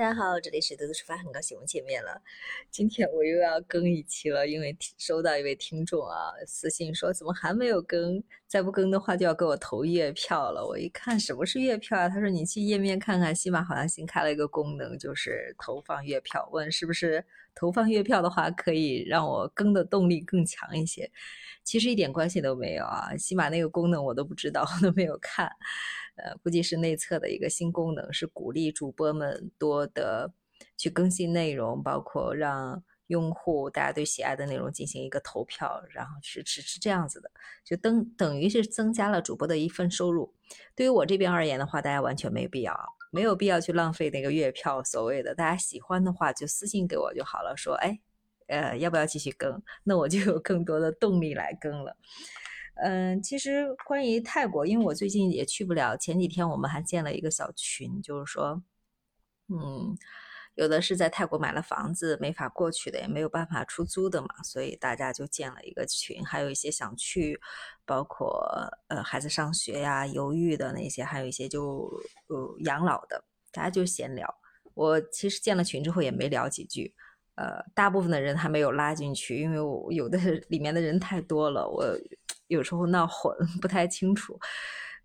[0.00, 2.22] 大家好，这里是德德出发，很高兴我们见面了。
[2.70, 8.24] 今天我又要更一期了，因为收到一位听众啊私信说，怎么还没有更？
[8.48, 10.66] 再不更的话就要给我投月票了。
[10.66, 12.08] 我一看什么是月票啊？
[12.08, 16.48] 他说你去页面看看，西马好像新开了一个功能，就是投放月票。
[16.50, 17.22] 问是不是
[17.60, 21.10] 投放月票的话，可以让我更的动力更强一些？
[21.62, 25.46] 其实一点关系都没有啊，起码那个功能我都不知道，我 都没有看。
[26.16, 30.32] 呃，估计是内测的一个新功能，是鼓励主播们多的
[30.78, 37.30] 去更新内容，包括让用户大家对喜爱的内容进行一个投票，然后是是是这样子的，
[37.62, 40.34] 就等等于是增加了主播的一份收入。
[40.74, 42.74] 对于我这边而言的话，大家完全没必要，
[43.10, 44.82] 没有必要去浪费那个月票。
[44.82, 48.00] 所谓的大家喜欢的话，就私信给我就好了，说哎，
[48.48, 49.62] 呃，要不要继续更？
[49.84, 51.96] 那我就有更多的动力来更了。
[52.82, 55.96] 嗯，其实关于泰国，因为我最近也去不了。
[55.96, 58.62] 前几天我们还建了一个小群，就是说，
[59.48, 59.94] 嗯，
[60.60, 66.22] 有的是在泰国买了房子没法过去的，也没有办法出租的嘛，所以大家就建了一个群。
[66.22, 67.40] 还有一些想去，
[67.86, 68.46] 包括
[68.88, 71.90] 呃孩子上学呀、犹豫的那些，还有一些就
[72.26, 74.32] 呃养老的，大家就闲聊。
[74.74, 76.94] 我其实建了群之后也没聊几句，
[77.36, 80.18] 呃，大部分的人还没有拉进去，因为我有的
[80.48, 81.98] 里面的人太多了，我。
[82.48, 84.36] 有时候闹混不太清楚，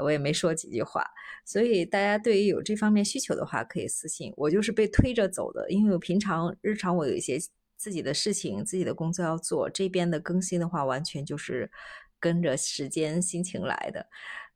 [0.00, 1.04] 我也没说几句话，
[1.44, 4.50] 所以大家对于有这方面需求的话，可以私信我。
[4.50, 7.38] 就是被推着走的，因为我平常日常我有一些
[7.76, 11.70] 自己的事情、自己的工作要做，这边的更新的话，完全就是
[12.18, 14.06] 跟着时间、心情来的。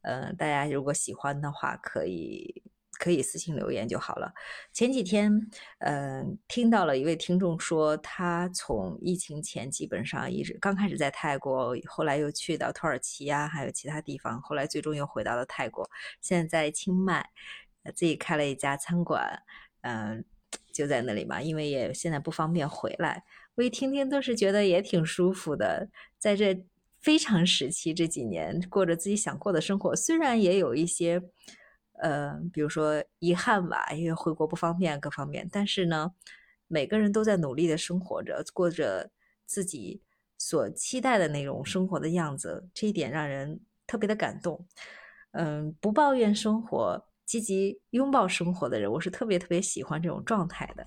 [0.03, 2.63] 嗯，大家如果喜欢的话，可以。
[2.99, 4.33] 可以私信留言就好了。
[4.73, 5.33] 前几天，
[5.79, 15.89] 嗯，听到了一位听众说，他从疫情前基本上一直刚开始在泰国，后来又去到土耳其啊，还有其他地方，后来最终又回到了泰国。
[16.21, 17.29] 现在在清迈，
[17.95, 19.43] 自己开了一家餐馆，
[19.83, 20.25] 嗯，
[20.73, 23.25] 就在那里嘛，因为也现在不方便回来。
[23.57, 26.65] 我一听听都是觉得也挺舒服的，在这
[27.01, 31.23] 非常时期这几年过着自己想过的生活，虽然也有一些。
[32.01, 35.49] 呃，比如说遗憾吧，因为回国不方便，各方面。
[35.51, 36.13] 但是呢，
[36.67, 39.11] 每个人都在努力的生活着，过着
[39.47, 40.03] 自己
[40.39, 44.67] 所期待的那种生活的样子，这一点让人特别的感动。
[45.33, 50.87] 嗯，不抱怨生活，积极拥抱生活的人，我是特别特别喜欢这种状态的。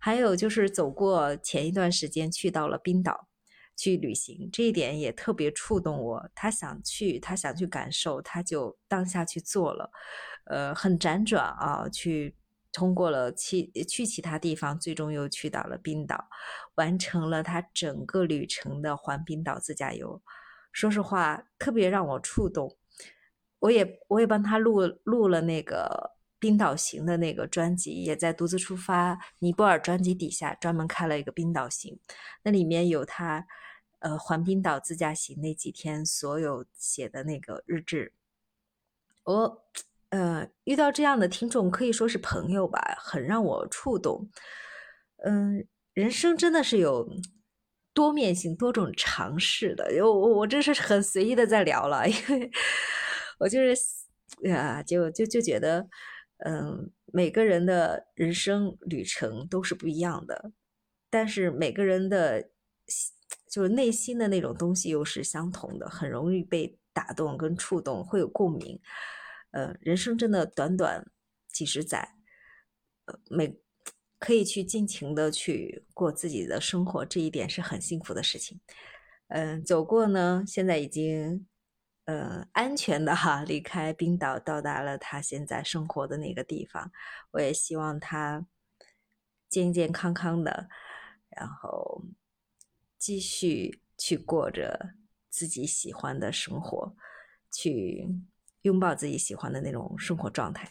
[0.00, 3.28] 还有就是走过前一段时间去到了冰岛
[3.76, 6.30] 去旅行，这一点也特别触动我。
[6.34, 9.90] 他想去，他想去感受，他就当下去做了。
[10.46, 12.34] 呃，很辗转啊，去
[12.72, 16.24] 通过了其去其他地方，最终又去到了冰岛，
[16.76, 20.22] 完成了他整个旅程的环冰岛自驾游。
[20.72, 22.76] 说实话，特别让我触动。
[23.58, 26.15] 我也我也帮他录录了那个
[26.46, 31.98] 冰岛行的那个专辑，也在独自出发尼泊尔专辑底下专门开了一个冰岛行，
[32.44, 33.46] 那里面有他
[33.98, 38.12] 呃环冰岛自驾行那几天所有写的那个日志。
[39.24, 39.64] 我。
[40.10, 44.30] 呃，遇到这样的听众可以说是朋友吧，很让我触动。
[45.24, 47.10] 嗯，人生真的是有
[47.92, 49.84] 多面性、多种尝试的。
[50.04, 52.50] 我我我这是很随意的在聊了，因为
[53.40, 53.76] 我就是
[54.44, 55.84] 呀，就就就觉得，
[56.38, 60.52] 嗯，每个人的人生旅程都是不一样的，
[61.08, 62.50] 但是每个人的，
[63.50, 68.78] 就是内心的那种东西又是相同的，很容易被打动跟触动，会有共鸣。
[69.52, 71.06] 呃，人生真的短短
[71.48, 72.16] 几十载，
[73.06, 73.58] 呃，每
[74.18, 78.60] 可以去尽情的去过自己的生活，这一点是很幸福的事情。
[79.28, 81.46] 嗯，走过呢，现在已经
[82.06, 86.90] 呃安全的哈离开冰岛，到达了他现在生活的那个地方。
[87.32, 88.46] 我也希望他
[89.48, 90.68] 健健康康的，
[91.28, 92.02] 然后
[92.98, 94.94] 继续去过着
[95.28, 96.96] 自己喜欢的生活，
[97.52, 98.08] 去。
[98.62, 100.68] 拥抱自己喜欢的那种生活状态，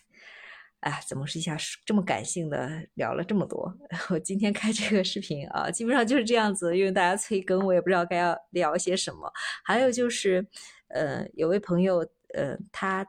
[0.82, 3.74] 哎，怎么是一下这么感性的聊了这么多？
[4.12, 9.32] 我今天开这个视频啊，基本上就是这样子，因为大家催更，我也不知道该要聊些什么。
[9.64, 10.46] 还有就是，
[10.90, 11.98] 呃，有位朋友，
[12.34, 13.06] 呃，他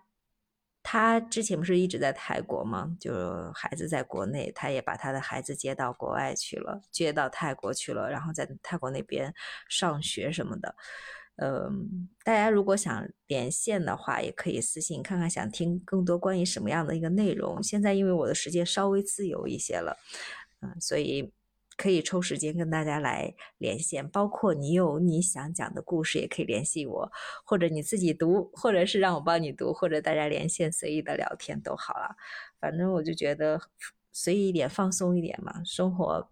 [0.83, 2.97] 他之前不是一直在泰国吗？
[3.01, 3.13] 就
[3.53, 9.35] 孩子在国内，他也把他的孩子接到国外去了，接到泰国去了，然后在泰国那边
[9.69, 10.75] 上学什么的。
[11.39, 17.63] 嗯，大家如果想连线的话，也可以私信看看，想听更多关于什么样的一个内容。
[17.63, 19.99] 现在因为我的时间稍微自由一些了，
[20.63, 21.31] 嗯，所以
[21.77, 24.09] 可以抽时间跟大家来连线。
[24.09, 27.13] 包括你有你想讲的故事，也可以联系我，
[27.45, 32.17] 或者你自己读，或者是让我帮你读，或者大家连线随意的聊天都好了。
[32.59, 33.61] 反正我就觉得
[34.13, 35.63] 随意一点，放松一点嘛。
[35.65, 36.31] 生活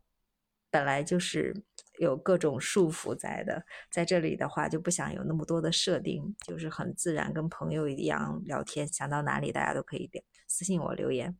[0.71, 1.55] 本来就是
[2.01, 11.37] 有各种束缚在的，在这里的话就不想有那么多的设定，就是很自然，跟朋友一样聊天，想到哪里大家都可以点私信我留言，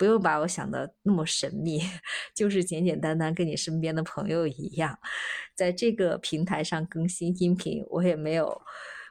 [0.00, 1.82] 不用把我想的那么神秘，
[2.34, 4.98] 就是简简单单跟你身边的朋友一样，
[5.54, 8.62] 在这个平台上更新音频，我也没有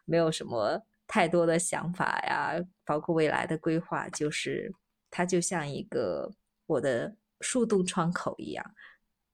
[0.06, 4.74] 没有什么太多的想法呀，包括未来的规划，就是
[5.12, 6.34] 它就像一个。
[6.70, 8.64] 我的树洞窗口一样，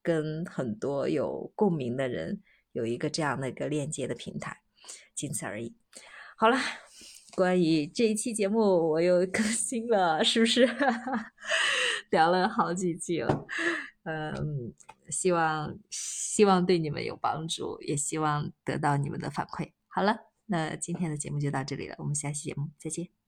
[0.01, 2.41] 跟很多有共鸣的人
[2.71, 4.61] 有一个这样的一个链接的平台，
[5.13, 5.75] 仅此而已。
[6.37, 6.57] 好了，
[7.35, 10.65] 关于这一期节目，我又更新了，是不是
[12.09, 13.45] 聊了好几期了？
[14.03, 14.73] 嗯，
[15.09, 19.71] 希望希望对你们有帮助，也希望得到你们的反馈。
[19.87, 23.24] 好了，那今天的节目就到这里了，我们下期节目再见。